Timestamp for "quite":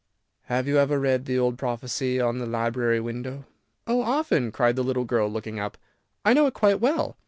6.55-6.79